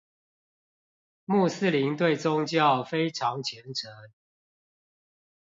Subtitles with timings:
[1.25, 3.87] 穆斯林對宗教非常虔誠